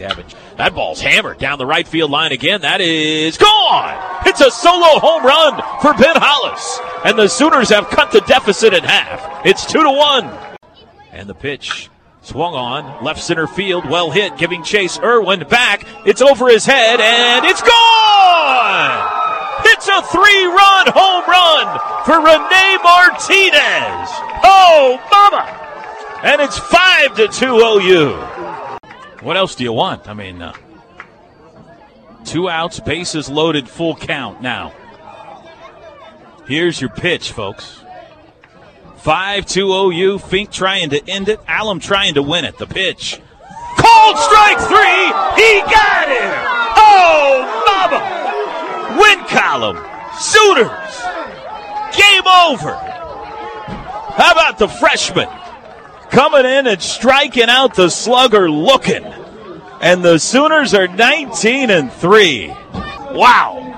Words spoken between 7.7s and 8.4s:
cut the